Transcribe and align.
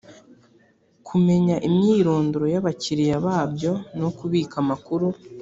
kumenya 1.07 1.55
imyirondoro 1.67 2.45
y’ 2.53 2.57
abakiriya 2.61 3.17
babyo 3.25 3.71
no 3.99 4.09
kubika 4.17 4.55
amakuru. 4.63 5.07